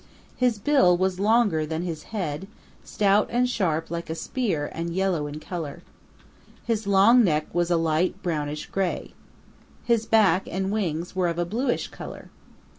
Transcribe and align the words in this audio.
His 0.35 0.57
bill 0.57 0.97
was 0.97 1.19
longer 1.19 1.63
than 1.63 1.83
his 1.83 2.05
head, 2.09 2.47
stout 2.83 3.27
and 3.29 3.47
sharp 3.47 3.91
like 3.91 4.09
a 4.09 4.15
spear 4.15 4.71
and 4.73 4.89
yellow 4.95 5.27
in 5.27 5.39
color. 5.39 5.83
His 6.65 6.87
long 6.87 7.23
neck 7.23 7.45
was 7.53 7.69
a 7.69 7.77
light 7.77 8.15
brownish 8.23 8.65
gray. 8.71 9.13
His 9.83 10.07
back 10.07 10.47
and 10.49 10.71
wings 10.71 11.15
were 11.15 11.27
of 11.27 11.37
a 11.37 11.45
bluish 11.45 11.89
color. 11.89 12.31